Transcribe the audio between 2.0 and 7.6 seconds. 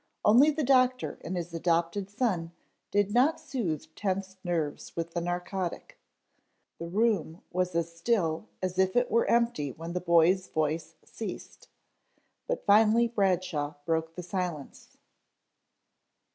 son did not soothe tensed nerves with the narcotic. The room